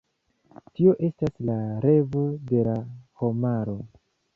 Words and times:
Tio 0.79 0.95
estas 1.09 1.37
la 1.51 1.59
revo 1.85 2.27
de 2.55 2.67
la 2.73 2.77
homaro. 3.23 3.83